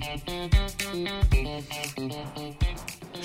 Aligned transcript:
Thank 0.00 0.28
you. 0.28 0.29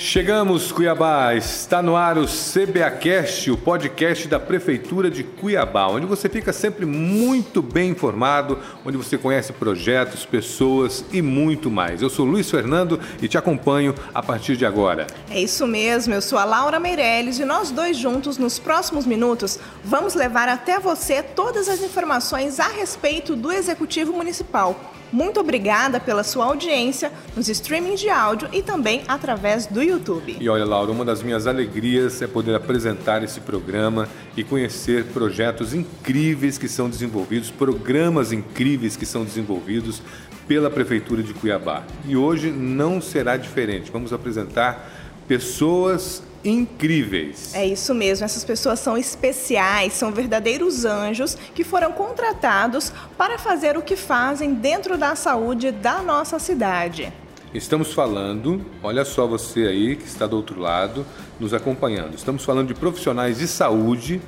Chegamos, 0.05 0.71
Cuiabá. 0.71 1.33
Está 1.33 1.81
no 1.81 1.95
ar 1.95 2.19
o 2.19 2.27
CBAcast, 2.27 3.49
o 3.49 3.57
podcast 3.57 4.27
da 4.27 4.39
Prefeitura 4.39 5.09
de 5.09 5.23
Cuiabá, 5.23 5.87
onde 5.87 6.05
você 6.05 6.29
fica 6.29 6.53
sempre 6.53 6.85
muito 6.85 7.59
bem 7.59 7.89
informado, 7.89 8.59
onde 8.85 8.97
você 8.97 9.17
conhece 9.17 9.51
projetos, 9.51 10.23
pessoas 10.23 11.03
e 11.11 11.23
muito 11.23 11.71
mais. 11.71 12.03
Eu 12.03 12.09
sou 12.11 12.23
Luiz 12.23 12.49
Fernando 12.51 12.99
e 13.19 13.27
te 13.27 13.35
acompanho 13.35 13.95
a 14.13 14.21
partir 14.21 14.55
de 14.55 14.63
agora. 14.63 15.07
É 15.27 15.41
isso 15.41 15.65
mesmo, 15.65 16.13
eu 16.13 16.21
sou 16.21 16.37
a 16.37 16.45
Laura 16.45 16.79
Meirelles 16.79 17.39
e 17.39 17.43
nós 17.43 17.71
dois 17.71 17.97
juntos, 17.97 18.37
nos 18.37 18.59
próximos 18.59 19.07
minutos, 19.07 19.59
vamos 19.83 20.13
levar 20.13 20.47
até 20.47 20.79
você 20.79 21.23
todas 21.23 21.67
as 21.67 21.81
informações 21.81 22.59
a 22.59 22.67
respeito 22.67 23.35
do 23.35 23.51
Executivo 23.51 24.13
Municipal 24.13 24.79
muito 25.15 25.39
obrigada 25.39 25.97
pela 25.97 26.23
sua 26.23 26.45
audiência 26.45 27.09
nos 27.37 27.47
streamings 27.47 28.01
de 28.01 28.09
áudio 28.09 28.49
e 28.51 28.61
também 28.61 29.03
através 29.07 29.65
do 29.65 29.81
YouTube. 29.81 29.94
E 30.39 30.49
olha, 30.49 30.65
Laura, 30.65 30.91
uma 30.91 31.05
das 31.05 31.21
minhas 31.23 31.47
alegrias 31.47 32.21
é 32.21 32.27
poder 32.27 32.55
apresentar 32.55 33.23
esse 33.23 33.39
programa 33.39 34.07
e 34.35 34.43
conhecer 34.43 35.05
projetos 35.05 35.73
incríveis 35.73 36.57
que 36.57 36.67
são 36.67 36.89
desenvolvidos, 36.89 37.49
programas 37.51 38.31
incríveis 38.31 38.95
que 38.97 39.05
são 39.05 39.23
desenvolvidos 39.23 40.01
pela 40.47 40.69
Prefeitura 40.69 41.23
de 41.23 41.33
Cuiabá. 41.33 41.83
E 42.07 42.15
hoje 42.15 42.51
não 42.51 43.01
será 43.01 43.37
diferente. 43.37 43.91
Vamos 43.91 44.13
apresentar 44.13 44.91
pessoas 45.27 46.21
incríveis. 46.43 47.55
É 47.55 47.65
isso 47.65 47.93
mesmo, 47.95 48.23
essas 48.23 48.45
pessoas 48.45 48.79
são 48.79 48.95
especiais, 48.95 49.93
são 49.93 50.11
verdadeiros 50.11 50.85
anjos 50.85 51.35
que 51.55 51.63
foram 51.63 51.91
contratados 51.91 52.93
para 53.17 53.39
fazer 53.39 53.75
o 53.75 53.81
que 53.81 53.95
fazem 53.95 54.53
dentro 54.53 54.97
da 54.97 55.15
saúde 55.15 55.71
da 55.71 56.03
nossa 56.03 56.37
cidade. 56.37 57.11
Estamos 57.55 57.93
falando, 57.93 58.65
olha 58.83 59.05
só 59.05 59.25
você 59.25 59.61
aí 59.61 59.95
que 59.95 60.03
está 60.03 60.27
do 60.27 60.35
outro 60.35 60.59
lado 60.59 61.05
nos 61.39 61.53
acompanhando. 61.53 62.13
Estamos 62.13 62.43
falando 62.43 62.67
de 62.67 62.73
profissionais 62.73 63.37
de 63.37 63.47
saúde, 63.47 64.21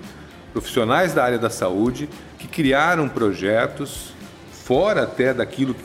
profissionais 0.53 1.13
da 1.13 1.25
área 1.25 1.37
da 1.37 1.49
saúde 1.49 2.07
que 2.39 2.47
criaram 2.47 3.09
projetos 3.09 4.13
fora 4.53 5.03
até 5.03 5.33
daquilo 5.33 5.75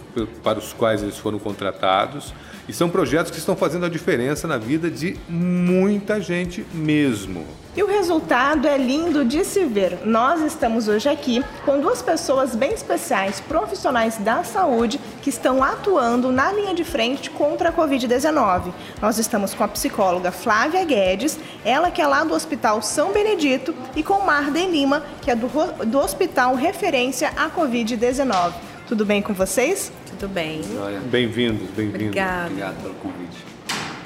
para 0.44 0.60
os 0.60 0.72
quais 0.72 1.02
eles 1.02 1.18
foram 1.18 1.40
contratados 1.40 2.32
e 2.68 2.72
são 2.72 2.88
projetos 2.88 3.30
que 3.30 3.38
estão 3.38 3.56
fazendo 3.56 3.86
a 3.86 3.88
diferença 3.88 4.46
na 4.46 4.58
vida 4.58 4.90
de 4.90 5.16
muita 5.28 6.20
gente 6.20 6.64
mesmo. 6.72 7.44
E 7.74 7.82
o 7.82 7.86
resultado 7.86 8.68
é 8.68 8.76
lindo 8.76 9.24
de 9.24 9.44
se 9.46 9.64
ver. 9.64 10.00
Nós 10.04 10.42
estamos 10.42 10.88
hoje 10.88 11.08
aqui 11.08 11.42
com 11.64 11.80
duas 11.80 12.02
pessoas 12.02 12.54
bem 12.54 12.72
especiais, 12.72 13.40
profissionais 13.40 14.18
da 14.18 14.44
saúde, 14.44 15.00
que 15.22 15.30
estão 15.30 15.62
atuando 15.62 16.30
na 16.30 16.52
linha 16.52 16.74
de 16.74 16.84
frente 16.84 17.30
contra 17.30 17.70
a 17.70 17.72
Covid-19. 17.72 18.74
Nós 19.00 19.18
estamos 19.18 19.54
com 19.54 19.64
a 19.64 19.68
psicóloga 19.68 20.30
Flávia 20.30 20.84
Guedes, 20.84 21.38
ela 21.64 21.90
que 21.90 22.02
é 22.02 22.06
lá 22.06 22.24
do 22.24 22.34
Hospital 22.34 22.82
São 22.82 23.10
Benedito, 23.10 23.74
e 23.96 24.02
com 24.02 24.20
Marden 24.20 24.70
Lima, 24.70 25.02
que 25.22 25.30
é 25.30 25.34
do, 25.34 25.48
do 25.86 25.98
Hospital 25.98 26.54
Referência 26.54 27.32
à 27.36 27.48
Covid-19. 27.48 28.71
Tudo 28.92 29.06
bem 29.06 29.22
com 29.22 29.32
vocês? 29.32 29.90
Tudo 30.06 30.28
bem. 30.28 30.60
Bem-vindos, 31.06 31.70
bem-vindos. 31.70 32.08
Obrigada. 32.08 32.48
Obrigado 32.48 32.82
pelo 32.82 32.94
convite. 32.96 33.42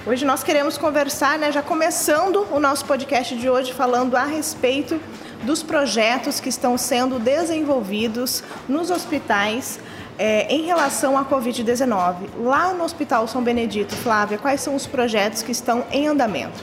Hoje 0.07 0.25
nós 0.25 0.45
queremos 0.45 0.79
conversar, 0.79 1.41
né, 1.41 1.51
já 1.51 1.61
começando 1.61 2.47
o 2.53 2.61
nosso 2.61 2.85
podcast 2.85 3.35
de 3.35 3.51
hoje 3.51 3.73
falando 3.73 4.17
a 4.17 4.25
respeito 4.25 5.01
dos 5.43 5.61
projetos 5.61 6.39
que 6.39 6.49
estão 6.49 6.79
sendo 6.79 7.19
desenvolvidos 7.19 8.45
nos 8.69 8.89
hospitais 8.89 9.81
é, 10.17 10.47
em 10.55 10.63
relação 10.67 11.19
à 11.19 11.25
Covid-19. 11.25 12.15
Lá 12.45 12.73
no 12.73 12.85
Hospital 12.85 13.27
São 13.27 13.43
Benedito, 13.43 13.93
Flávia, 13.97 14.39
quais 14.39 14.61
são 14.61 14.77
os 14.77 14.87
projetos 14.87 15.43
que 15.43 15.51
estão 15.51 15.85
em 15.91 16.07
andamento? 16.07 16.63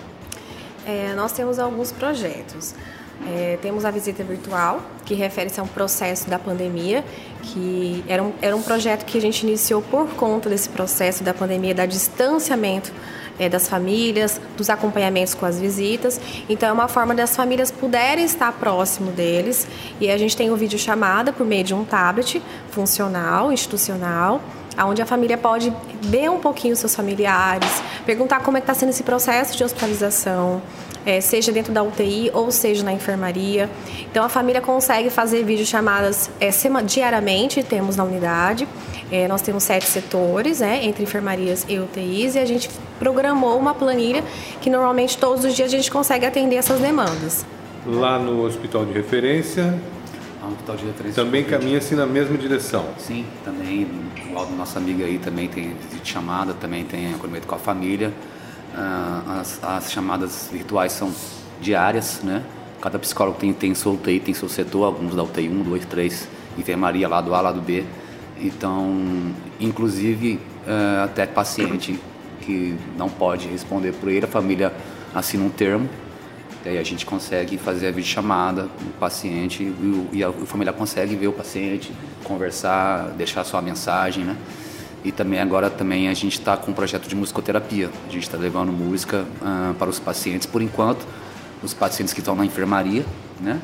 É, 0.87 1.13
nós 1.13 1.33
temos 1.33 1.59
alguns 1.59 1.91
projetos. 1.91 2.73
É, 3.27 3.57
temos 3.61 3.85
a 3.85 3.91
visita 3.91 4.23
virtual, 4.23 4.81
que 5.05 5.13
refere-se 5.13 5.59
a 5.59 5.63
um 5.63 5.67
processo 5.67 6.29
da 6.29 6.37
pandemia, 6.37 7.03
que 7.41 8.03
era 8.07 8.21
um, 8.21 8.33
era 8.41 8.55
um 8.55 8.61
projeto 8.61 9.05
que 9.05 9.17
a 9.17 9.21
gente 9.21 9.43
iniciou 9.43 9.81
por 9.81 10.07
conta 10.15 10.49
desse 10.49 10.69
processo 10.69 11.23
da 11.23 11.33
pandemia, 11.33 11.73
da 11.73 11.85
distanciamento 11.85 12.91
é, 13.39 13.49
das 13.49 13.67
famílias, 13.67 14.39
dos 14.55 14.69
acompanhamentos 14.69 15.33
com 15.33 15.45
as 15.45 15.59
visitas. 15.59 16.19
Então, 16.47 16.69
é 16.69 16.71
uma 16.71 16.87
forma 16.87 17.15
das 17.15 17.35
famílias 17.35 17.71
puderem 17.71 18.25
estar 18.25 18.51
próximo 18.53 19.11
deles. 19.11 19.67
E 19.99 20.09
a 20.09 20.17
gente 20.17 20.35
tem 20.35 20.51
o 20.51 20.55
vídeo 20.55 20.77
chamada 20.77 21.31
por 21.33 21.45
meio 21.45 21.63
de 21.63 21.73
um 21.73 21.83
tablet 21.83 22.41
funcional, 22.71 23.51
institucional, 23.51 24.41
onde 24.79 25.01
a 25.01 25.05
família 25.05 25.37
pode 25.37 25.71
ver 26.01 26.29
um 26.29 26.39
pouquinho 26.39 26.75
seus 26.75 26.95
familiares, 26.95 27.81
perguntar 28.05 28.39
como 28.41 28.57
é 28.57 28.61
que 28.61 28.65
está 28.65 28.73
sendo 28.73 28.89
esse 28.89 29.03
processo 29.03 29.55
de 29.55 29.63
hospitalização, 29.63 30.61
é, 31.05 31.19
seja 31.21 31.51
dentro 31.51 31.73
da 31.73 31.83
UTI 31.83 32.31
ou 32.33 32.51
seja 32.51 32.83
na 32.83 32.93
enfermaria. 32.93 33.69
Então 34.09 34.23
a 34.23 34.29
família 34.29 34.61
consegue 34.61 35.09
fazer 35.09 35.43
videochamadas 35.43 36.29
é, 36.39 36.49
diariamente, 36.85 37.61
temos 37.63 37.95
na 37.95 38.03
unidade. 38.03 38.67
É, 39.11 39.27
nós 39.27 39.41
temos 39.41 39.63
sete 39.63 39.85
setores, 39.85 40.59
né, 40.59 40.83
entre 40.83 41.03
enfermarias 41.03 41.65
e 41.69 41.77
UTIs, 41.77 42.35
e 42.35 42.39
a 42.39 42.45
gente 42.45 42.69
programou 42.97 43.59
uma 43.59 43.73
planilha 43.73 44.23
que 44.59 44.69
normalmente 44.69 45.17
todos 45.17 45.45
os 45.45 45.53
dias 45.53 45.71
a 45.71 45.75
gente 45.75 45.91
consegue 45.91 46.25
atender 46.25 46.55
essas 46.55 46.79
demandas. 46.79 47.45
Lá 47.85 48.17
no 48.17 48.43
hospital 48.43 48.85
de 48.85 48.93
referência, 48.93 49.77
hospital 50.53 50.75
de 50.75 50.85
referência. 50.85 51.23
Também 51.23 51.43
caminha-se 51.43 51.95
na 51.95 52.05
mesma 52.05 52.37
direção. 52.37 52.85
Sim, 52.97 53.25
também. 53.43 53.87
O 54.35 54.55
nossa 54.55 54.79
amiga 54.79 55.05
aí 55.05 55.19
também 55.19 55.47
tem 55.47 55.75
chamada, 56.03 56.53
também 56.53 56.83
tem 56.83 57.13
acolhimento 57.13 57.45
com 57.47 57.55
a 57.55 57.59
família. 57.59 58.11
Ah, 58.75 59.39
as, 59.41 59.63
as, 59.63 59.91
chamadas 59.91 60.49
virtuais 60.51 60.91
são 60.91 61.13
diárias, 61.61 62.21
né? 62.23 62.43
Cada 62.81 62.97
psicólogo 62.97 63.37
tem, 63.37 63.53
tem 63.53 63.75
sua 63.75 63.93
UTI, 63.93 64.19
tem 64.19 64.33
seu 64.33 64.49
setor, 64.49 64.85
alguns 64.85 65.15
da 65.15 65.23
UTI 65.23 65.47
1, 65.47 65.63
2, 65.63 65.85
3, 65.85 66.27
enfermaria 66.57 67.07
lado 67.07 67.33
A, 67.35 67.41
lado 67.41 67.61
B. 67.61 67.83
Então, 68.41 69.31
inclusive, 69.59 70.39
uh, 70.67 71.03
até 71.03 71.25
paciente 71.25 71.99
que 72.41 72.75
não 72.97 73.09
pode 73.09 73.47
responder 73.47 73.93
por 73.93 74.09
ele, 74.09 74.25
a 74.25 74.27
família 74.27 74.73
assina 75.13 75.45
um 75.45 75.49
termo, 75.49 75.87
e 76.65 76.69
aí 76.69 76.77
a 76.77 76.83
gente 76.83 77.05
consegue 77.05 77.57
fazer 77.57 77.87
a 77.87 77.91
videochamada 77.91 78.63
com 78.63 78.85
o 78.85 78.93
paciente 78.99 79.63
e, 79.63 80.09
e 80.13 80.23
a, 80.23 80.29
a 80.29 80.45
família 80.45 80.71
consegue 80.71 81.15
ver 81.15 81.27
o 81.27 81.33
paciente, 81.33 81.91
conversar, 82.23 83.09
deixar 83.17 83.43
sua 83.43 83.61
mensagem, 83.61 84.23
né? 84.23 84.37
E 85.03 85.11
também 85.11 85.39
agora 85.39 85.69
também 85.69 86.07
a 86.07 86.13
gente 86.13 86.39
está 86.39 86.55
com 86.55 86.71
um 86.71 86.73
projeto 86.73 87.07
de 87.07 87.15
musicoterapia. 87.15 87.89
A 88.07 88.11
gente 88.11 88.23
está 88.23 88.37
levando 88.37 88.71
música 88.71 89.25
uh, 89.41 89.73
para 89.73 89.89
os 89.89 89.99
pacientes 89.99 90.47
por 90.47 90.61
enquanto, 90.61 91.05
os 91.61 91.73
pacientes 91.73 92.13
que 92.13 92.21
estão 92.21 92.35
na 92.35 92.45
enfermaria, 92.45 93.05
né? 93.41 93.59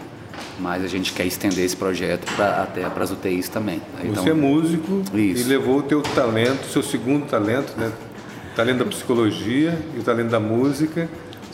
Mas 0.60 0.84
a 0.84 0.88
gente 0.88 1.14
quer 1.14 1.26
estender 1.26 1.64
esse 1.64 1.78
projeto 1.78 2.30
pra, 2.36 2.64
até 2.64 2.90
para 2.90 3.04
as 3.04 3.12
UTIs 3.12 3.48
também. 3.48 3.82
Então, 4.04 4.24
Você 4.24 4.32
é 4.32 4.34
músico 4.34 5.04
isso. 5.14 5.42
e 5.42 5.44
levou 5.46 5.78
o 5.78 5.84
teu 5.84 6.02
talento, 6.02 6.66
seu 6.68 6.84
segundo 6.84 7.26
talento, 7.26 7.74
né? 7.78 7.90
O 8.52 8.56
talento 8.56 8.80
da 8.80 8.86
psicologia 8.86 9.80
e 9.96 10.00
o 10.00 10.04
talento 10.04 10.30
da 10.30 10.40
música. 10.40 11.10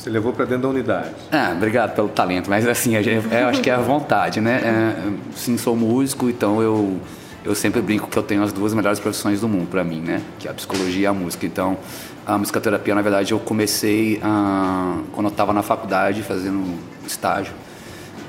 Você 0.05 0.11
levou 0.11 0.31
para 0.31 0.45
dentro 0.45 0.61
da 0.61 0.69
unidade. 0.69 1.09
Ah, 1.31 1.51
obrigado 1.57 1.95
pelo 1.95 2.09
talento, 2.09 2.47
mas 2.47 2.67
assim, 2.67 2.93
eu 2.95 3.47
acho 3.47 3.59
que 3.59 3.71
é 3.71 3.73
a 3.73 3.79
vontade, 3.79 4.39
né? 4.39 4.61
É, 4.63 4.93
sim, 5.35 5.57
sou 5.57 5.75
músico, 5.75 6.29
então 6.29 6.61
eu 6.61 6.99
eu 7.43 7.55
sempre 7.55 7.81
brinco 7.81 8.07
que 8.07 8.15
eu 8.15 8.21
tenho 8.21 8.43
as 8.43 8.53
duas 8.53 8.71
melhores 8.75 8.99
profissões 8.99 9.41
do 9.41 9.47
mundo 9.47 9.67
para 9.67 9.83
mim, 9.83 10.01
né? 10.01 10.21
Que 10.37 10.47
é 10.47 10.51
a 10.51 10.53
psicologia 10.53 11.01
e 11.01 11.05
a 11.07 11.13
música. 11.13 11.47
Então, 11.47 11.75
a 12.23 12.37
musicoterapia, 12.37 12.93
na 12.93 13.01
verdade, 13.01 13.31
eu 13.31 13.39
comecei 13.39 14.19
ah, 14.21 14.99
quando 15.11 15.25
eu 15.25 15.31
estava 15.31 15.51
na 15.51 15.63
faculdade 15.63 16.21
fazendo 16.21 16.79
estágio. 17.03 17.53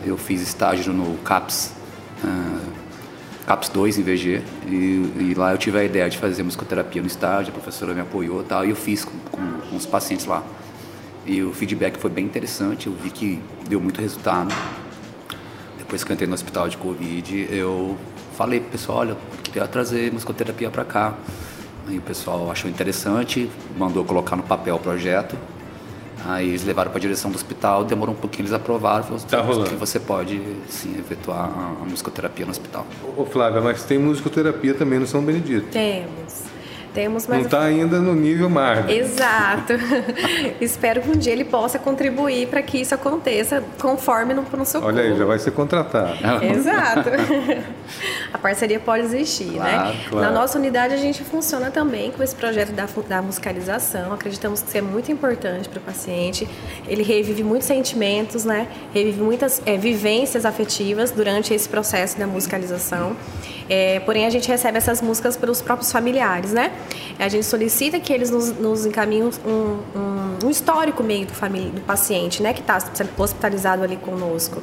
Eu 0.02 0.16
fiz 0.16 0.40
estágio 0.40 0.94
no 0.94 1.18
CAPS, 1.18 1.74
ah, 2.24 2.58
CAPS 3.46 3.68
2 3.68 3.98
em 3.98 4.02
VG, 4.02 4.42
e, 4.66 4.72
e, 4.72 5.34
lá 5.36 5.52
eu 5.52 5.58
tive 5.58 5.78
a 5.78 5.84
ideia 5.84 6.08
de 6.08 6.16
fazer 6.16 6.42
musicoterapia 6.42 7.02
no 7.02 7.06
estágio, 7.06 7.50
a 7.50 7.52
professora 7.52 7.92
me 7.92 8.00
apoiou 8.00 8.40
e 8.40 8.44
tal, 8.44 8.64
e 8.64 8.70
eu 8.70 8.76
fiz 8.76 9.04
com, 9.04 9.18
com, 9.30 9.60
com 9.68 9.76
os 9.76 9.84
pacientes 9.84 10.24
lá. 10.24 10.42
E 11.26 11.42
o 11.42 11.52
feedback 11.52 11.98
foi 11.98 12.10
bem 12.10 12.24
interessante, 12.24 12.86
eu 12.86 12.92
vi 12.92 13.10
que 13.10 13.42
deu 13.68 13.80
muito 13.80 14.00
resultado. 14.00 14.54
Depois 15.76 16.04
que 16.04 16.12
eu 16.12 16.14
entrei 16.14 16.28
no 16.28 16.34
hospital 16.34 16.68
de 16.68 16.76
Covid, 16.76 17.48
eu 17.50 17.96
falei 18.36 18.60
pro 18.60 18.70
pessoal, 18.70 18.98
olha, 18.98 19.16
queria 19.42 19.66
trazer 19.66 20.12
musicoterapia 20.12 20.70
para 20.70 20.84
cá. 20.84 21.14
Aí 21.88 21.98
o 21.98 22.02
pessoal 22.02 22.50
achou 22.50 22.70
interessante, 22.70 23.50
mandou 23.76 24.04
colocar 24.04 24.36
no 24.36 24.42
papel 24.42 24.76
o 24.76 24.78
projeto. 24.78 25.36
Aí 26.24 26.48
eles 26.48 26.64
levaram 26.64 26.90
para 26.90 26.98
a 26.98 27.00
direção 27.00 27.30
do 27.30 27.36
hospital, 27.36 27.84
demorou 27.84 28.14
um 28.14 28.18
pouquinho, 28.18 28.42
eles 28.42 28.52
aprovaram, 28.52 29.04
falaram 29.04 29.64
tá 29.64 29.68
que 29.68 29.76
você 29.76 30.00
pode 30.00 30.40
sim 30.68 30.96
efetuar 30.98 31.50
a, 31.80 31.84
musicoterapia 31.84 32.44
no 32.44 32.50
hospital. 32.50 32.86
Ô 33.16 33.24
Flávia, 33.24 33.60
mas 33.60 33.84
tem 33.84 33.98
musicoterapia 33.98 34.74
também 34.74 34.98
no 34.98 35.06
São 35.06 35.22
Benedito? 35.22 35.68
Temos. 35.70 36.55
Temos, 36.96 37.26
mas... 37.26 37.40
Não 37.40 37.44
está 37.44 37.60
ainda 37.60 37.98
no 37.98 38.14
nível 38.14 38.48
mar. 38.48 38.88
Exato. 38.88 39.74
Espero 40.58 41.02
que 41.02 41.10
um 41.10 41.18
dia 41.18 41.30
ele 41.30 41.44
possa 41.44 41.78
contribuir 41.78 42.48
para 42.48 42.62
que 42.62 42.80
isso 42.80 42.94
aconteça 42.94 43.62
conforme 43.78 44.32
no 44.32 44.42
pronto-socorro. 44.42 44.90
Olha 44.90 45.02
aí, 45.02 45.14
já 45.14 45.26
vai 45.26 45.38
ser 45.38 45.50
contratado. 45.50 46.16
Exato. 46.42 47.10
a 48.32 48.38
parceria 48.38 48.80
pode 48.80 49.04
existir, 49.04 49.44
né? 49.44 49.58
claro, 49.58 49.88
né? 49.88 50.04
Claro. 50.08 50.26
Na 50.26 50.40
nossa 50.40 50.58
unidade 50.58 50.94
a 50.94 50.96
gente 50.96 51.22
funciona 51.22 51.70
também 51.70 52.10
com 52.10 52.22
esse 52.22 52.34
projeto 52.34 52.72
da, 52.72 52.88
da 53.06 53.20
musicalização. 53.20 54.14
Acreditamos 54.14 54.62
que 54.62 54.68
isso 54.68 54.78
é 54.78 54.80
muito 54.80 55.12
importante 55.12 55.68
para 55.68 55.80
o 55.80 55.82
paciente. 55.82 56.48
Ele 56.88 57.02
revive 57.02 57.44
muitos 57.44 57.68
sentimentos, 57.68 58.46
né? 58.46 58.68
Revive 58.94 59.20
muitas 59.20 59.60
é, 59.66 59.76
vivências 59.76 60.46
afetivas 60.46 61.10
durante 61.10 61.52
esse 61.52 61.68
processo 61.68 62.18
da 62.18 62.26
musicalização. 62.26 63.14
É, 63.68 64.00
porém, 64.00 64.26
a 64.26 64.30
gente 64.30 64.48
recebe 64.48 64.78
essas 64.78 65.02
músicas 65.02 65.36
pelos 65.36 65.60
próprios 65.60 65.90
familiares, 65.90 66.52
né? 66.52 66.72
A 67.18 67.28
gente 67.28 67.44
solicita 67.44 67.98
que 67.98 68.12
eles 68.12 68.30
nos, 68.30 68.52
nos 68.58 68.86
encaminhem 68.86 69.24
um, 69.24 69.30
um, 69.48 70.46
um, 70.46 70.50
histórico 70.50 71.02
meio 71.02 71.26
do, 71.26 71.32
do 71.32 71.80
paciente, 71.82 72.42
né? 72.42 72.52
Que 72.52 72.60
está 72.60 72.78
hospitalizado 73.18 73.82
ali 73.82 73.96
conosco. 73.96 74.62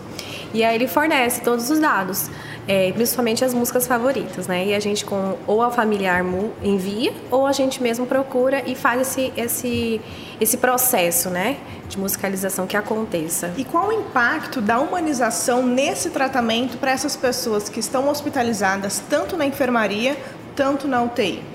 E 0.54 0.64
aí 0.64 0.76
ele 0.76 0.88
fornece 0.88 1.42
todos 1.42 1.70
os 1.70 1.80
dados 1.80 2.30
é, 2.68 2.92
principalmente 2.94 3.44
as 3.44 3.54
músicas 3.54 3.86
favoritas, 3.86 4.48
né? 4.48 4.68
E 4.68 4.74
a 4.74 4.80
gente 4.80 5.04
com 5.04 5.38
ou 5.46 5.62
a 5.62 5.70
familiar 5.70 6.24
envia 6.64 7.14
ou 7.30 7.46
a 7.46 7.52
gente 7.52 7.82
mesmo 7.82 8.06
procura 8.06 8.64
e 8.66 8.76
faz 8.76 9.02
esse 9.02 9.34
esse 9.36 10.02
esse 10.40 10.58
processo, 10.58 11.30
né, 11.30 11.58
de 11.88 11.98
musicalização 11.98 12.66
que 12.66 12.76
aconteça. 12.76 13.54
E 13.56 13.64
qual 13.64 13.90
o 13.90 13.94
impacto 13.94 14.60
da 14.60 14.80
humanização 14.80 15.66
nesse 15.66 16.10
tratamento 16.10 16.78
para 16.78 16.92
essas 16.92 17.16
pessoas 17.16 17.70
que 17.70 17.80
estão 17.80 18.10
hospitalizadas 18.10 19.02
tanto 19.10 19.38
na 19.38 19.46
enfermaria, 19.46 20.18
tanto 20.56 20.88
na 20.88 21.02
UTI? 21.04 21.53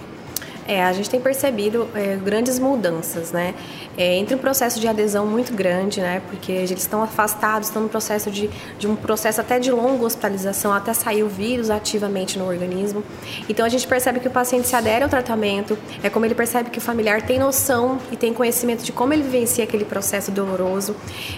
É, 0.68 0.84
a 0.84 0.92
gente 0.92 1.08
tem 1.08 1.18
percebido 1.18 1.88
é, 1.94 2.16
grandes 2.16 2.58
mudanças, 2.58 3.32
né? 3.32 3.54
É, 3.96 4.16
entre 4.16 4.34
um 4.34 4.38
processo 4.38 4.78
de 4.78 4.86
adesão 4.86 5.26
muito 5.26 5.54
grande, 5.54 5.98
né? 5.98 6.20
Porque 6.28 6.52
eles 6.52 6.70
estão 6.72 7.02
afastados, 7.02 7.68
estão 7.68 7.82
no 7.84 7.88
processo 7.88 8.30
de, 8.30 8.50
de 8.78 8.86
um 8.86 8.94
processo 8.94 9.40
até 9.40 9.58
de 9.58 9.72
longa 9.72 10.04
hospitalização, 10.04 10.70
até 10.70 10.92
sair 10.92 11.22
o 11.22 11.28
vírus 11.28 11.70
ativamente 11.70 12.38
no 12.38 12.46
organismo. 12.46 13.02
Então 13.48 13.64
a 13.64 13.68
gente 13.70 13.88
percebe 13.88 14.20
que 14.20 14.28
o 14.28 14.30
paciente 14.30 14.68
se 14.68 14.76
adere 14.76 15.02
ao 15.02 15.08
tratamento, 15.08 15.78
é 16.02 16.10
como 16.10 16.26
ele 16.26 16.34
percebe 16.34 16.68
que 16.68 16.76
o 16.76 16.82
familiar 16.82 17.22
tem 17.22 17.38
noção 17.38 17.98
e 18.12 18.16
tem 18.16 18.34
conhecimento 18.34 18.84
de 18.84 18.92
como 18.92 19.14
ele 19.14 19.22
vivencia 19.22 19.64
aquele 19.64 19.86
processo 19.86 20.30
doloroso. 20.30 20.94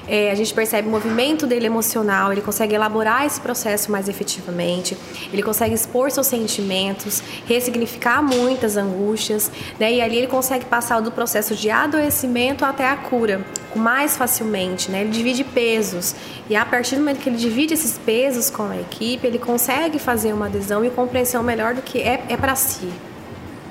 É, 0.08 0.32
a 0.32 0.34
gente 0.34 0.52
percebe 0.52 0.88
o 0.88 0.90
movimento 0.90 1.46
dele 1.46 1.66
emocional, 1.66 2.32
ele 2.32 2.42
consegue 2.42 2.74
elaborar 2.74 3.24
esse 3.24 3.40
processo 3.40 3.92
mais 3.92 4.08
efetivamente, 4.08 4.98
ele 5.32 5.42
consegue 5.44 5.72
expor 5.72 6.10
seus 6.10 6.26
sentimentos, 6.26 7.22
ressignificar 7.46 8.20
muitas 8.20 8.76
angústias 8.76 9.19
angústias, 9.20 9.50
né? 9.78 9.92
E 9.92 10.00
ali 10.00 10.16
ele 10.16 10.26
consegue 10.26 10.64
passar 10.64 11.00
do 11.00 11.12
processo 11.12 11.54
de 11.54 11.70
adoecimento 11.70 12.64
até 12.64 12.88
a 12.88 12.96
cura 12.96 13.44
mais 13.76 14.16
facilmente, 14.16 14.90
né? 14.90 15.02
Ele 15.02 15.10
divide 15.10 15.44
pesos 15.44 16.14
e 16.48 16.56
a 16.56 16.64
partir 16.64 16.96
do 16.96 17.02
momento 17.02 17.18
que 17.18 17.28
ele 17.28 17.36
divide 17.36 17.74
esses 17.74 17.98
pesos 17.98 18.50
com 18.50 18.64
a 18.64 18.76
equipe, 18.76 19.24
ele 19.26 19.38
consegue 19.38 19.98
fazer 19.98 20.32
uma 20.32 20.46
adesão 20.46 20.84
e 20.84 20.90
compreensão 20.90 21.42
melhor 21.42 21.74
do 21.74 21.82
que 21.82 22.00
é, 22.00 22.24
é 22.28 22.36
para 22.36 22.56
si. 22.56 22.88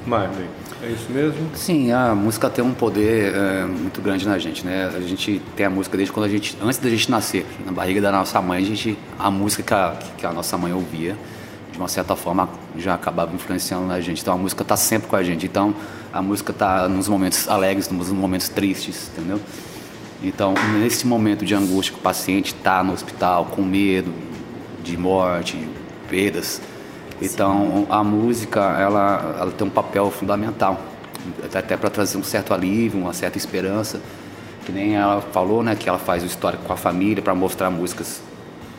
Marley, 0.05 0.47
é 0.81 0.87
isso 0.87 1.11
mesmo? 1.11 1.49
Sim, 1.53 1.91
a 1.91 2.15
música 2.15 2.49
tem 2.49 2.63
um 2.63 2.73
poder 2.73 3.35
é, 3.35 3.65
muito 3.65 4.01
grande 4.01 4.25
na 4.25 4.39
gente, 4.39 4.65
né? 4.65 4.89
A 4.95 5.01
gente 5.01 5.41
tem 5.55 5.65
a 5.65 5.69
música 5.69 5.97
desde 5.97 6.13
quando 6.13 6.27
a 6.27 6.29
gente, 6.29 6.57
antes 6.61 6.79
da 6.79 6.89
gente 6.89 7.11
nascer, 7.11 7.45
na 7.65 7.71
barriga 7.71 7.99
da 7.99 8.11
nossa 8.11 8.41
mãe, 8.41 8.63
a 8.63 8.65
gente, 8.65 8.97
a 9.17 9.29
música 9.29 9.63
que 9.63 9.73
a, 9.73 9.97
que 10.17 10.25
a 10.25 10.31
nossa 10.31 10.57
mãe 10.57 10.71
ouvia 10.71 11.17
de 11.79 11.81
uma 11.81 11.87
certa 11.87 12.13
forma 12.13 12.49
já 12.75 12.93
acabava 12.93 13.33
influenciando 13.33 13.87
na 13.87 14.01
gente. 14.01 14.21
Então 14.21 14.33
a 14.33 14.37
música 14.37 14.63
está 14.63 14.75
sempre 14.75 15.07
com 15.07 15.15
a 15.15 15.23
gente. 15.23 15.45
Então 15.45 15.73
a 16.11 16.21
música 16.21 16.51
está 16.51 16.89
nos 16.89 17.07
momentos 17.07 17.47
alegres, 17.47 17.89
nos 17.89 18.11
momentos 18.11 18.49
tristes, 18.49 19.09
entendeu? 19.13 19.39
Então 20.21 20.53
nesse 20.77 21.07
momento 21.07 21.45
de 21.45 21.55
angústia 21.55 21.93
que 21.93 21.99
o 21.99 22.03
paciente 22.03 22.53
está 22.53 22.83
no 22.83 22.91
hospital 22.91 23.45
com 23.45 23.61
medo 23.61 24.13
de 24.83 24.97
morte, 24.97 25.55
de 25.55 25.69
perdas, 26.09 26.61
então 27.21 27.87
a 27.89 28.03
música 28.03 28.59
ela, 28.77 29.37
ela 29.39 29.51
tem 29.51 29.65
um 29.65 29.69
papel 29.69 30.11
fundamental 30.11 30.81
até 31.53 31.77
para 31.77 31.89
trazer 31.89 32.17
um 32.17 32.23
certo 32.23 32.53
alívio, 32.53 32.99
uma 32.99 33.13
certa 33.13 33.37
esperança. 33.37 34.01
Que 34.65 34.71
nem 34.73 34.97
ela 34.97 35.21
falou, 35.21 35.63
né, 35.63 35.75
que 35.75 35.87
ela 35.87 35.97
faz 35.97 36.23
o 36.23 36.25
histórico 36.25 36.63
com 36.65 36.73
a 36.73 36.77
família 36.77 37.23
para 37.23 37.33
mostrar 37.33 37.69
músicas 37.69 38.21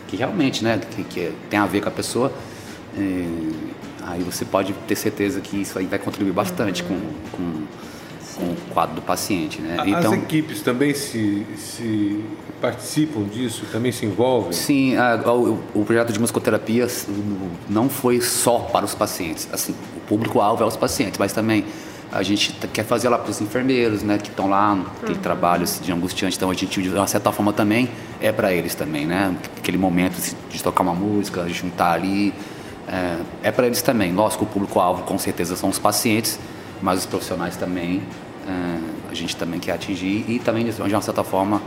que 0.06 0.16
realmente, 0.16 0.62
né, 0.62 0.78
que, 0.90 1.02
que 1.02 1.32
tem 1.48 1.58
a 1.58 1.66
ver 1.66 1.80
com 1.80 1.88
a 1.88 1.92
pessoa 1.92 2.30
é, 2.96 3.26
aí 4.06 4.22
você 4.22 4.44
pode 4.44 4.72
ter 4.86 4.96
certeza 4.96 5.40
que 5.40 5.62
isso 5.62 5.78
aí 5.78 5.86
vai 5.86 5.98
contribuir 5.98 6.32
bastante 6.32 6.82
com, 6.82 6.98
com, 7.32 7.66
com 8.36 8.44
o 8.44 8.56
quadro 8.72 8.96
do 8.96 9.02
paciente. 9.02 9.60
Né? 9.60 9.76
Então, 9.86 10.12
As 10.12 10.18
equipes 10.18 10.62
também 10.62 10.94
se, 10.94 11.46
se 11.56 12.24
participam 12.60 13.24
disso, 13.24 13.64
também 13.70 13.92
se 13.92 14.04
envolvem? 14.06 14.52
Sim, 14.52 14.96
a, 14.96 15.16
o, 15.32 15.62
o, 15.74 15.84
projeto 15.84 16.12
de 16.12 16.18
musicoterapia 16.18 16.86
não 17.68 17.88
foi 17.88 18.20
só 18.20 18.58
para 18.58 18.84
os 18.84 18.94
pacientes. 18.94 19.48
Assim, 19.52 19.74
o 19.96 20.00
público-alvo 20.00 20.62
é 20.62 20.66
os 20.66 20.76
pacientes, 20.76 21.18
mas 21.18 21.32
também 21.32 21.64
a 22.12 22.22
gente 22.22 22.52
quer 22.72 22.84
fazer 22.84 23.08
lá 23.08 23.18
para 23.18 23.30
os 23.30 23.40
enfermeiros, 23.40 24.02
né, 24.02 24.18
que 24.18 24.28
estão 24.28 24.48
lá, 24.48 24.72
aquele 24.96 25.14
uhum. 25.14 25.20
trabalho 25.20 25.62
assim, 25.62 25.82
de 25.82 25.92
angustiante, 25.92 26.36
então 26.36 26.50
a 26.50 26.54
gente, 26.54 26.82
de 26.82 26.88
uma 26.88 27.06
certa 27.06 27.30
forma, 27.30 27.52
também 27.52 27.88
é 28.20 28.32
para 28.32 28.52
eles 28.52 28.74
também, 28.74 29.06
né? 29.06 29.34
Aquele 29.56 29.78
momento 29.78 30.16
de 30.50 30.62
tocar 30.62 30.82
uma 30.82 30.94
música, 30.94 31.42
a 31.42 31.70
tá 31.76 31.92
ali 31.92 32.34
é, 32.88 33.48
é 33.48 33.50
para 33.50 33.66
eles 33.66 33.82
também. 33.82 34.12
Lógico, 34.12 34.44
o 34.44 34.46
público-alvo 34.46 35.02
com 35.02 35.18
certeza 35.18 35.56
são 35.56 35.68
os 35.68 35.78
pacientes, 35.78 36.38
mas 36.82 37.00
os 37.00 37.06
profissionais 37.06 37.56
também, 37.56 38.02
é, 38.48 39.10
a 39.10 39.14
gente 39.14 39.36
também 39.36 39.60
quer 39.60 39.72
atingir 39.72 40.24
e 40.28 40.38
também, 40.38 40.64
de 40.64 40.80
uma 40.82 41.02
certa 41.02 41.24
forma, 41.24 41.62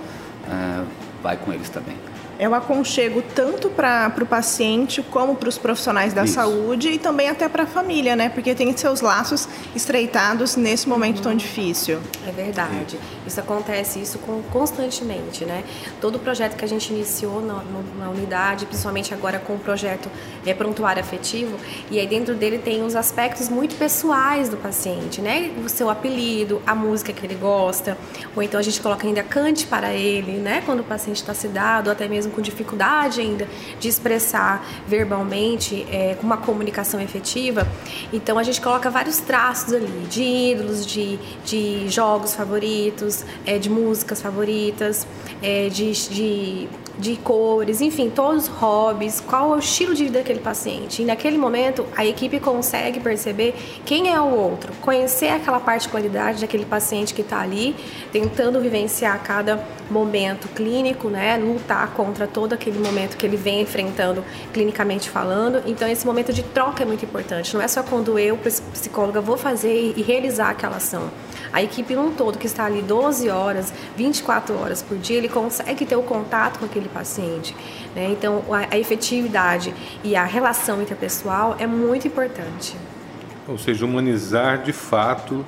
é, 0.49 0.83
vai 1.21 1.37
com 1.37 1.51
eles 1.53 1.69
também 1.69 1.95
é 2.39 2.49
o 2.49 2.53
aconchego 2.53 3.23
tanto 3.35 3.69
para 3.69 4.13
o 4.21 4.25
paciente 4.25 5.01
como 5.03 5.35
para 5.35 5.49
os 5.49 5.57
profissionais 5.57 6.13
da 6.13 6.23
Isso. 6.23 6.33
saúde 6.33 6.89
e 6.89 6.97
também 6.97 7.29
até 7.29 7.47
para 7.47 7.63
a 7.63 7.65
família, 7.65 8.15
né? 8.15 8.29
Porque 8.29 8.55
tem 8.55 8.75
seus 8.75 9.01
laços 9.01 9.47
estreitados 9.75 10.55
nesse 10.55 10.89
momento 10.89 11.17
uhum. 11.17 11.23
tão 11.23 11.35
difícil. 11.35 11.99
É 12.27 12.31
verdade. 12.31 12.99
Isso 13.25 13.39
acontece 13.39 13.99
isso 13.99 14.19
constantemente, 14.51 15.45
né? 15.45 15.63
Todo 16.01 16.15
o 16.15 16.19
projeto 16.19 16.55
que 16.55 16.65
a 16.65 16.67
gente 16.67 16.91
iniciou 16.91 17.41
na, 17.41 17.63
na 17.99 18.09
unidade, 18.09 18.65
principalmente 18.65 19.13
agora 19.13 19.39
com 19.39 19.53
o 19.53 19.59
projeto 19.59 20.09
é, 20.45 20.53
Prontuário 20.53 21.01
Afetivo, 21.01 21.57
e 21.89 21.99
aí 21.99 22.07
dentro 22.07 22.35
dele 22.35 22.57
tem 22.57 22.83
os 22.83 22.95
aspectos 22.95 23.49
muito 23.49 23.75
pessoais 23.75 24.49
do 24.49 24.57
paciente, 24.57 25.21
né? 25.21 25.51
O 25.63 25.69
seu 25.69 25.89
apelido, 25.89 26.61
a 26.65 26.73
música 26.73 27.13
que 27.13 27.25
ele 27.25 27.35
gosta, 27.35 27.97
ou 28.35 28.41
então 28.41 28.59
a 28.59 28.63
gente 28.63 28.81
coloca 28.81 29.05
ainda 29.05 29.23
cante 29.23 29.65
para 29.65 29.93
ele, 29.93 30.33
né? 30.33 30.61
Quando 30.65 30.79
o 30.81 30.83
paciente 30.83 31.17
está 31.17 31.33
sedado, 31.33 31.91
até 31.91 32.07
mesmo 32.07 32.22
mesmo 32.23 32.31
com 32.31 32.41
dificuldade 32.41 33.21
ainda 33.21 33.47
de 33.79 33.87
expressar 33.87 34.65
verbalmente, 34.87 35.85
é, 35.91 36.15
com 36.15 36.25
uma 36.25 36.37
comunicação 36.37 36.99
efetiva. 36.99 37.67
Então 38.11 38.39
a 38.39 38.43
gente 38.43 38.61
coloca 38.61 38.89
vários 38.89 39.19
traços 39.19 39.73
ali, 39.73 40.07
de 40.09 40.23
ídolos, 40.23 40.85
de, 40.85 41.19
de 41.45 41.89
jogos 41.89 42.33
favoritos, 42.33 43.25
é, 43.45 43.57
de 43.57 43.69
músicas 43.69 44.21
favoritas, 44.21 45.05
é, 45.41 45.69
de, 45.69 45.91
de 46.09 46.69
de 46.97 47.15
cores, 47.17 47.81
enfim, 47.81 48.09
todos 48.09 48.43
os 48.43 48.47
hobbies, 48.49 49.19
qual 49.19 49.53
é 49.53 49.55
o 49.55 49.59
estilo 49.59 49.95
de 49.95 50.05
vida 50.05 50.19
daquele 50.19 50.39
paciente. 50.39 51.01
E 51.01 51.05
naquele 51.05 51.37
momento 51.37 51.85
a 51.95 52.05
equipe 52.05 52.39
consegue 52.39 52.99
perceber 52.99 53.55
quem 53.85 54.09
é 54.11 54.19
o 54.19 54.29
outro, 54.29 54.73
conhecer 54.81 55.29
aquela 55.29 55.59
particularidade 55.59 56.41
daquele 56.41 56.65
paciente 56.65 57.13
que 57.13 57.21
está 57.21 57.41
ali, 57.41 57.75
tentando 58.11 58.59
vivenciar 58.59 59.21
cada 59.23 59.63
momento 59.89 60.47
clínico, 60.49 61.09
né, 61.09 61.37
lutar 61.37 61.91
contra 61.93 62.27
todo 62.27 62.53
aquele 62.53 62.79
momento 62.79 63.17
que 63.17 63.25
ele 63.25 63.37
vem 63.37 63.61
enfrentando 63.61 64.23
clinicamente 64.53 65.09
falando. 65.09 65.61
Então 65.65 65.87
esse 65.87 66.05
momento 66.05 66.31
de 66.31 66.43
troca 66.43 66.83
é 66.83 66.85
muito 66.85 67.03
importante. 67.05 67.53
Não 67.53 67.61
é 67.61 67.67
só 67.67 67.83
quando 67.83 68.17
eu, 68.19 68.37
psicóloga, 68.37 69.19
vou 69.19 69.37
fazer 69.37 69.93
e 69.95 70.01
realizar 70.01 70.49
aquela 70.49 70.77
ação. 70.77 71.09
A 71.53 71.61
equipe 71.61 71.95
num 71.95 72.11
todo 72.11 72.39
que 72.39 72.47
está 72.47 72.65
ali 72.65 72.81
12 72.81 73.29
horas, 73.29 73.71
24 73.95 74.59
horas 74.59 74.81
por 74.81 74.97
dia, 74.97 75.17
ele 75.17 75.29
consegue 75.29 75.85
ter 75.85 75.95
o 75.95 76.01
contato 76.01 76.57
com 76.57 76.65
aquele 76.65 76.89
paciente. 76.89 77.55
Né? 77.95 78.09
Então, 78.11 78.43
a, 78.49 78.73
a 78.73 78.79
efetividade 78.79 79.71
e 80.03 80.15
a 80.15 80.25
relação 80.25 80.81
interpessoal 80.81 81.55
é 81.59 81.67
muito 81.67 82.07
importante. 82.07 82.75
Ou 83.47 83.59
seja, 83.59 83.85
humanizar 83.85 84.63
de 84.63 84.73
fato 84.73 85.45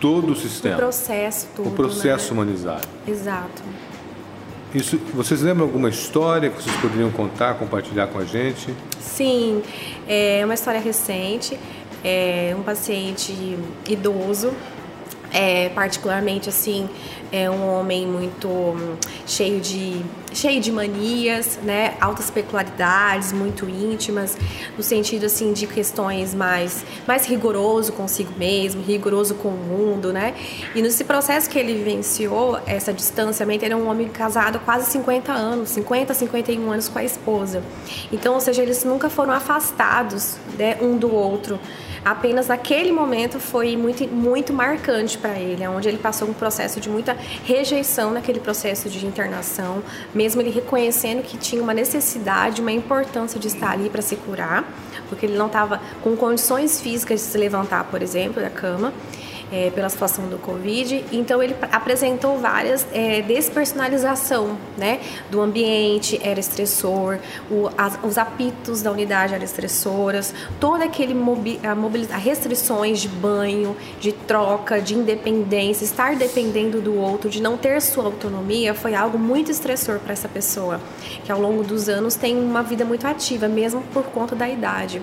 todo 0.00 0.32
o 0.32 0.36
sistema. 0.36 0.74
O 0.74 0.78
processo 0.78 1.46
todo. 1.54 1.68
O 1.68 1.70
processo 1.72 2.34
né? 2.34 2.40
humanizado. 2.40 2.88
Exato. 3.06 3.62
Isso, 4.74 4.98
vocês 5.14 5.42
lembram 5.42 5.66
alguma 5.66 5.88
história 5.88 6.50
que 6.50 6.62
vocês 6.62 6.74
poderiam 6.76 7.10
contar, 7.10 7.54
compartilhar 7.54 8.06
com 8.08 8.18
a 8.18 8.24
gente? 8.24 8.74
Sim, 9.00 9.62
é 10.08 10.42
uma 10.44 10.54
história 10.54 10.80
recente. 10.80 11.58
É 12.02 12.54
um 12.58 12.62
paciente 12.62 13.58
idoso 13.88 14.52
é, 15.32 15.68
particularmente 15.70 16.48
assim 16.48 16.88
é 17.32 17.48
um 17.50 17.68
homem 17.68 18.06
muito 18.06 18.48
hum, 18.48 18.96
cheio 19.26 19.60
de 19.60 20.04
cheio 20.32 20.60
de 20.60 20.70
manias, 20.70 21.58
né, 21.62 21.94
altas 22.00 22.30
peculiaridades, 22.30 23.32
muito 23.32 23.68
íntimas, 23.68 24.36
no 24.76 24.82
sentido 24.82 25.26
assim 25.26 25.52
de 25.52 25.66
questões 25.66 26.34
mais 26.34 26.84
mais 27.06 27.26
rigoroso 27.26 27.92
consigo 27.92 28.32
mesmo, 28.36 28.82
rigoroso 28.82 29.34
com 29.34 29.48
o 29.48 29.56
mundo, 29.56 30.12
né? 30.12 30.34
E 30.74 30.82
nesse 30.82 31.04
processo 31.04 31.48
que 31.48 31.58
ele 31.58 31.74
vivenciou, 31.74 32.58
essa 32.66 32.92
distanciamento, 32.92 33.64
ele 33.64 33.74
é 33.74 33.76
um 33.76 33.88
homem 33.88 34.08
casado 34.08 34.56
há 34.56 34.58
quase 34.58 34.90
50 34.90 35.32
anos, 35.32 35.70
50, 35.70 36.14
51 36.14 36.70
anos 36.70 36.88
com 36.88 36.98
a 36.98 37.04
esposa. 37.04 37.62
Então, 38.12 38.34
ou 38.34 38.40
seja, 38.40 38.62
eles 38.62 38.84
nunca 38.84 39.08
foram 39.10 39.32
afastados, 39.32 40.36
né, 40.58 40.76
um 40.80 40.96
do 40.96 41.12
outro 41.14 41.58
apenas 42.04 42.48
naquele 42.48 42.92
momento 42.92 43.38
foi 43.38 43.76
muito, 43.76 44.06
muito 44.08 44.52
marcante 44.52 45.18
para 45.18 45.38
ele, 45.38 45.66
onde 45.66 45.88
ele 45.88 45.98
passou 45.98 46.28
um 46.28 46.32
processo 46.32 46.80
de 46.80 46.88
muita 46.88 47.16
rejeição 47.44 48.10
naquele 48.10 48.40
processo 48.40 48.88
de 48.88 49.04
internação, 49.06 49.82
mesmo 50.20 50.42
ele 50.42 50.50
reconhecendo 50.50 51.22
que 51.22 51.38
tinha 51.38 51.62
uma 51.62 51.72
necessidade, 51.72 52.60
uma 52.60 52.70
importância 52.70 53.40
de 53.40 53.48
estar 53.48 53.70
ali 53.70 53.88
para 53.88 54.02
se 54.02 54.16
curar, 54.16 54.70
porque 55.08 55.24
ele 55.24 55.34
não 55.34 55.46
estava 55.46 55.80
com 56.02 56.14
condições 56.14 56.78
físicas 56.78 57.20
de 57.20 57.26
se 57.26 57.38
levantar, 57.38 57.84
por 57.84 58.02
exemplo, 58.02 58.42
da 58.42 58.50
cama 58.50 58.92
é, 59.52 59.70
pela 59.70 59.88
situação 59.88 60.26
do 60.28 60.38
Covid. 60.38 61.04
Então 61.12 61.42
ele 61.42 61.54
apresentou 61.72 62.38
várias 62.38 62.86
é, 62.92 63.22
despersonalização, 63.22 64.56
né, 64.76 65.00
do 65.30 65.40
ambiente 65.40 66.20
era 66.22 66.38
estressor, 66.38 67.18
o, 67.50 67.68
as, 67.76 67.98
os 68.02 68.18
apitos 68.18 68.82
da 68.82 68.90
unidade 68.90 69.34
eram 69.34 69.44
estressoras, 69.44 70.34
toda 70.58 70.84
aquele 70.84 71.14
mobi, 71.14 71.58
a 71.62 71.74
mobiliza, 71.74 72.16
restrições 72.16 73.00
de 73.00 73.08
banho, 73.08 73.76
de 74.00 74.12
troca, 74.12 74.80
de 74.80 74.94
independência, 74.94 75.84
estar 75.84 76.16
dependendo 76.16 76.80
do 76.80 76.94
outro, 76.94 77.28
de 77.28 77.40
não 77.40 77.56
ter 77.56 77.80
sua 77.80 78.04
autonomia, 78.04 78.74
foi 78.74 78.94
algo 78.94 79.18
muito 79.18 79.50
estressor 79.50 79.98
para 79.98 80.12
essa 80.12 80.28
pessoa, 80.28 80.80
que 81.24 81.32
ao 81.32 81.40
longo 81.40 81.62
dos 81.62 81.88
anos 81.88 82.14
tem 82.14 82.36
uma 82.36 82.62
vida 82.62 82.84
muito 82.84 83.06
ativa, 83.06 83.48
mesmo 83.48 83.82
por 83.92 84.04
conta 84.04 84.34
da 84.34 84.48
idade. 84.48 85.02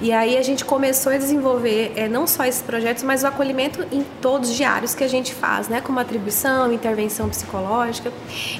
E 0.00 0.12
aí 0.12 0.36
a 0.36 0.42
gente 0.42 0.64
começou 0.64 1.12
a 1.12 1.16
desenvolver 1.16 1.92
é, 1.96 2.08
não 2.08 2.26
só 2.26 2.44
esses 2.44 2.62
projetos, 2.62 3.02
mas 3.02 3.22
o 3.22 3.26
acolhimento 3.26 3.75
em 3.92 4.04
todos 4.20 4.50
os 4.50 4.56
diários 4.56 4.94
que 4.94 5.04
a 5.04 5.08
gente 5.08 5.34
faz, 5.34 5.68
né? 5.68 5.80
Como 5.80 5.98
atribuição, 5.98 6.72
intervenção 6.72 7.28
psicológica. 7.28 8.12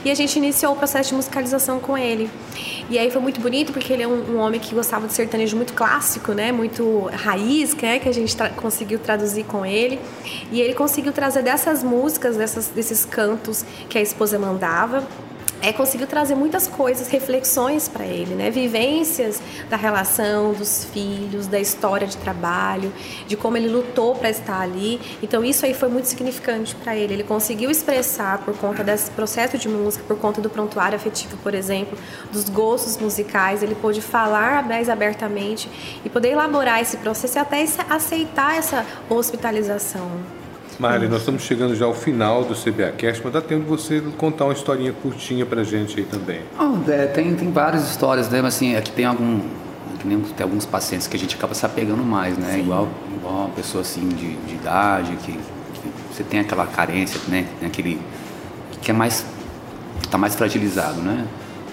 E 0.04 0.10
a 0.10 0.14
gente 0.14 0.36
iniciou 0.36 0.72
o 0.72 0.76
processo 0.76 1.10
de 1.10 1.14
musicalização 1.16 1.78
com 1.78 1.96
ele. 1.96 2.30
E 2.88 2.98
aí 2.98 3.10
foi 3.10 3.20
muito 3.20 3.40
bonito 3.40 3.72
porque 3.72 3.92
ele 3.92 4.02
é 4.02 4.08
um, 4.08 4.36
um 4.36 4.38
homem 4.38 4.60
que 4.60 4.74
gostava 4.74 5.06
de 5.06 5.12
sertanejo 5.12 5.56
muito 5.56 5.72
clássico, 5.72 6.32
né? 6.32 6.52
Muito 6.52 7.08
raiz, 7.12 7.74
né? 7.74 7.98
Que 7.98 8.08
a 8.08 8.12
gente 8.12 8.36
tra 8.36 8.50
conseguiu 8.50 8.98
traduzir 8.98 9.44
com 9.44 9.64
ele. 9.64 10.00
E 10.52 10.60
ele 10.60 10.74
conseguiu 10.74 11.12
trazer 11.12 11.42
dessas 11.42 11.82
músicas, 11.82 12.36
dessas, 12.36 12.68
desses 12.68 13.04
cantos 13.04 13.64
que 13.88 13.98
a 13.98 14.02
esposa 14.02 14.38
mandava 14.38 15.04
é, 15.62 15.72
conseguiu 15.72 16.06
trazer 16.06 16.34
muitas 16.34 16.66
coisas, 16.66 17.08
reflexões 17.08 17.88
para 17.88 18.04
ele, 18.06 18.34
né? 18.34 18.50
Vivências 18.50 19.40
da 19.68 19.76
relação 19.76 20.52
dos 20.52 20.84
filhos, 20.84 21.46
da 21.46 21.58
história 21.58 22.06
de 22.06 22.16
trabalho, 22.16 22.92
de 23.26 23.36
como 23.36 23.56
ele 23.56 23.68
lutou 23.68 24.14
para 24.14 24.30
estar 24.30 24.60
ali. 24.60 25.00
Então 25.22 25.44
isso 25.44 25.64
aí 25.64 25.74
foi 25.74 25.88
muito 25.88 26.06
significante 26.06 26.74
para 26.74 26.94
ele. 26.94 27.14
Ele 27.14 27.24
conseguiu 27.24 27.70
expressar 27.70 28.38
por 28.38 28.56
conta 28.56 28.84
desse 28.84 29.10
processo 29.10 29.58
de 29.58 29.68
música, 29.68 30.04
por 30.06 30.18
conta 30.18 30.40
do 30.40 30.50
prontuário 30.50 30.96
afetivo, 30.96 31.36
por 31.38 31.54
exemplo, 31.54 31.98
dos 32.32 32.48
gostos 32.48 32.96
musicais, 32.96 33.62
ele 33.62 33.74
pôde 33.74 34.00
falar 34.00 34.62
mais 34.66 34.88
abertamente 34.88 35.68
e 36.04 36.08
poder 36.08 36.30
elaborar 36.30 36.80
esse 36.80 36.96
processo 36.98 37.38
e 37.38 37.40
até 37.40 37.66
aceitar 37.88 38.56
essa 38.56 38.86
hospitalização. 39.08 40.35
Mari, 40.78 41.08
nós 41.08 41.20
estamos 41.20 41.42
chegando 41.42 41.74
já 41.74 41.86
ao 41.86 41.94
final 41.94 42.44
do 42.44 42.54
CBA 42.54 42.92
Cast, 42.98 43.22
mas 43.24 43.32
dá 43.32 43.40
tempo 43.40 43.62
de 43.62 43.68
você 43.68 44.02
contar 44.18 44.44
uma 44.44 44.52
historinha 44.52 44.92
curtinha 44.92 45.46
pra 45.46 45.64
gente 45.64 45.98
aí 45.98 46.04
também. 46.04 46.40
Oh, 46.60 46.90
é, 46.90 47.06
tem, 47.06 47.34
tem 47.34 47.50
várias 47.50 47.88
histórias, 47.90 48.28
né? 48.28 48.42
Mas 48.42 48.56
assim, 48.56 48.76
aqui 48.76 48.90
tem 48.92 49.06
algum. 49.06 49.40
Tem 50.36 50.44
alguns 50.44 50.66
pacientes 50.66 51.08
que 51.08 51.16
a 51.16 51.18
gente 51.18 51.34
acaba 51.34 51.54
se 51.54 51.64
apegando 51.64 52.02
mais, 52.04 52.36
né? 52.36 52.60
Igual, 52.60 52.88
igual 53.16 53.34
uma 53.34 53.48
pessoa 53.48 53.80
assim 53.80 54.06
de, 54.08 54.36
de 54.36 54.54
idade, 54.54 55.16
que, 55.16 55.32
que, 55.32 55.90
você 56.12 56.22
tem 56.22 56.40
aquela 56.40 56.66
carência, 56.66 57.20
né? 57.26 57.46
Tem 57.58 57.66
aquele. 57.66 58.00
que 58.82 58.90
é 58.90 58.94
mais. 58.94 59.24
que 60.02 60.08
tá 60.08 60.18
mais 60.18 60.34
fragilizado, 60.34 61.00
né? 61.00 61.26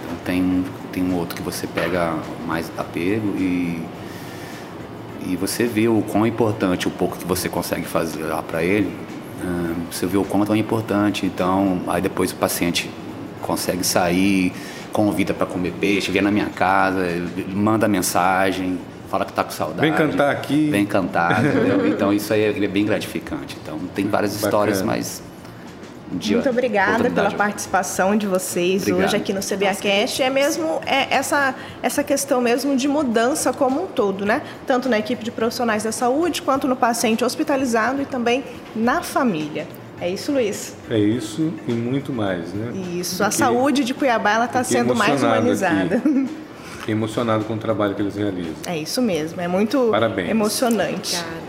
Então 0.05 0.17
tem, 0.24 0.65
tem 0.93 1.03
um 1.03 1.15
outro 1.15 1.36
que 1.36 1.41
você 1.41 1.67
pega 1.67 2.15
mais 2.48 2.72
apego 2.77 3.36
e 3.38 3.83
e 5.27 5.36
você 5.36 5.65
vê 5.65 5.88
o 5.88 6.01
quão 6.01 6.25
importante 6.25 6.88
o 6.88 6.92
pouco 6.92 7.18
que 7.18 7.25
você 7.25 7.50
consegue 7.50 7.86
fazer 7.86 8.24
lá 8.24 8.42
para 8.42 8.63
ele, 8.63 8.92
você 9.92 10.06
vê 10.06 10.18
o 10.18 10.24
quanto 10.24 10.53
é 10.53 10.58
importante. 10.58 11.25
Então, 11.25 11.82
aí 11.88 12.01
depois 12.01 12.32
o 12.32 12.36
paciente 12.36 12.89
consegue 13.42 13.84
sair, 13.84 14.53
convida 14.92 15.34
para 15.34 15.46
comer 15.46 15.74
peixe, 15.80 16.12
vem 16.12 16.22
na 16.22 16.32
minha 16.32 16.48
casa, 16.48 17.06
manda 17.53 17.88
mensagem, 17.88 18.80
fala 19.10 19.25
que 19.25 19.32
está 19.32 19.44
com 19.44 19.51
saudade. 19.51 19.82
Vem 19.82 19.94
cantar 19.94 20.32
aqui. 20.32 20.70
Vem 20.70 20.86
cantar, 20.86 21.44
entendeu? 21.44 21.88
Então 21.88 22.13
isso 22.13 22.34
aí 22.34 22.44
é 22.44 22.68
bem 22.68 22.86
gratificante. 22.86 23.58
Então 23.62 23.77
tem 23.94 24.08
várias 24.08 24.34
Bacana. 24.34 24.48
histórias, 24.48 24.82
mas 24.82 25.22
de 26.13 26.36
Muito 26.36 26.50
obrigada 26.50 27.10
pela 27.10 27.32
participação 27.32 28.15
de 28.15 28.27
vocês 28.27 28.84
Obrigado. 28.84 29.05
hoje 29.05 29.17
aqui 29.17 29.34
no 29.34 29.39
CBAcast. 29.41 30.22
É 30.22 30.29
mesmo 30.29 30.79
é 30.86 31.13
essa, 31.13 31.55
essa 31.82 32.03
questão 32.03 32.41
mesmo 32.41 32.75
de 32.75 32.88
mudança 32.88 33.51
como 33.51 33.84
um 33.84 33.88
todo, 33.88 34.25
né? 34.25 34.41
Tanto 34.65 34.88
na 34.89 35.00
equipe 35.00 35.24
de 35.24 35.32
profissionais 35.32 35.84
da 35.84 35.91
saúde, 35.91 36.41
quanto 36.41 36.67
no 36.67 36.75
paciente 36.75 37.24
hospitalizado 37.24 38.01
e 38.01 38.05
também 38.05 38.43
na 38.75 39.01
família. 39.01 39.67
É 40.00 40.10
isso, 40.10 40.32
Luiz? 40.32 40.75
É 40.89 40.98
isso 40.98 41.53
e 41.67 41.72
muito 41.72 42.12
mais, 42.12 42.53
né? 42.53 42.72
Isso. 42.93 43.24
A 43.24 43.32
saúde 43.32 43.84
de 43.84 43.93
Cuiabá 43.93 44.32
ela 44.32 44.46
está 44.46 44.63
sendo 44.63 44.96
mais 44.96 45.22
humanizada. 45.24 45.98
Aqui. 45.98 46.29
Fiquei 46.79 46.93
emocionado 46.93 47.46
com 47.46 47.53
o 47.53 47.58
trabalho 47.58 47.96
que 47.96 48.01
eles 48.01 48.15
realizam. 48.17 48.55
É 48.65 48.77
isso 48.77 49.01
mesmo. 49.01 49.39
É 49.39 49.48
muito 49.48 49.88
Parabéns. 49.89 50.29
emocionante. 50.29 51.15
Obrigada. 51.15 51.43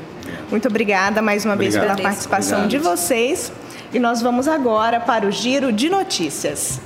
Muito 0.51 0.69
obrigada 0.69 1.21
mais 1.21 1.45
uma 1.45 1.55
Obrigado. 1.55 1.83
vez 1.83 1.97
pela 1.97 2.09
participação 2.09 2.65
Obrigado. 2.65 2.83
de 2.83 2.89
vocês. 2.89 3.53
E 3.95 4.01
nós 4.01 4.21
vamos 4.21 4.49
agora 4.49 4.99
para 4.99 5.25
o 5.25 5.31
giro 5.31 5.73
de 5.73 5.89
notícias. 5.89 6.81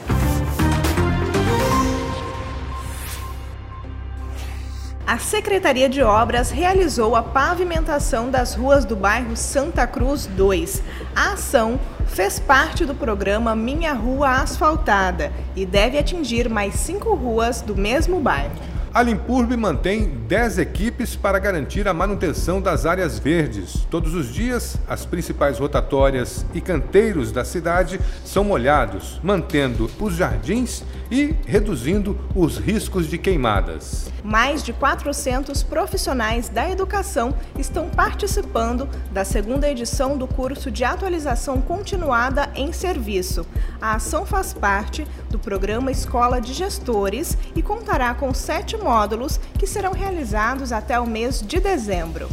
A 5.06 5.16
Secretaria 5.16 5.88
de 5.88 6.02
Obras 6.02 6.50
realizou 6.50 7.16
a 7.16 7.22
pavimentação 7.22 8.30
das 8.30 8.54
ruas 8.54 8.84
do 8.84 8.94
bairro 8.94 9.34
Santa 9.38 9.86
Cruz 9.86 10.26
2. 10.26 10.82
A 11.16 11.32
ação 11.32 11.80
fez 12.06 12.38
parte 12.38 12.84
do 12.84 12.94
programa 12.94 13.56
Minha 13.56 13.94
Rua 13.94 14.42
Asfaltada 14.42 15.32
e 15.56 15.64
deve 15.64 15.98
atingir 15.98 16.50
mais 16.50 16.74
cinco 16.74 17.14
ruas 17.14 17.62
do 17.62 17.74
mesmo 17.74 18.20
bairro. 18.20 18.77
A 18.92 19.02
Limpurbe 19.02 19.54
mantém 19.54 20.08
10 20.26 20.58
equipes 20.58 21.14
para 21.14 21.38
garantir 21.38 21.86
a 21.86 21.92
manutenção 21.92 22.60
das 22.60 22.86
áreas 22.86 23.18
verdes. 23.18 23.86
Todos 23.90 24.14
os 24.14 24.32
dias, 24.32 24.78
as 24.88 25.04
principais 25.04 25.58
rotatórias 25.58 26.46
e 26.54 26.60
canteiros 26.60 27.30
da 27.30 27.44
cidade 27.44 28.00
são 28.24 28.42
molhados, 28.42 29.20
mantendo 29.22 29.90
os 30.00 30.14
jardins 30.14 30.82
e 31.10 31.34
reduzindo 31.46 32.18
os 32.34 32.56
riscos 32.56 33.06
de 33.08 33.18
queimadas. 33.18 34.10
Mais 34.24 34.62
de 34.62 34.72
400 34.72 35.62
profissionais 35.62 36.48
da 36.48 36.68
educação 36.68 37.34
estão 37.58 37.88
participando 37.88 38.88
da 39.12 39.24
segunda 39.24 39.70
edição 39.70 40.18
do 40.18 40.26
curso 40.26 40.70
de 40.70 40.84
atualização 40.84 41.60
continuada 41.60 42.50
em 42.54 42.72
serviço. 42.72 43.46
A 43.80 43.94
ação 43.94 44.26
faz 44.26 44.52
parte 44.52 45.06
do 45.30 45.38
programa 45.38 45.90
Escola 45.90 46.40
de 46.40 46.52
Gestores 46.52 47.38
e 47.54 47.62
contará 47.62 48.12
com 48.14 48.34
sete 48.34 48.76
módulos 48.78 49.38
que 49.58 49.66
serão 49.66 49.92
realizados 49.92 50.72
até 50.72 50.98
o 50.98 51.06
mês 51.06 51.44
de 51.46 51.60
dezembro. 51.60 52.28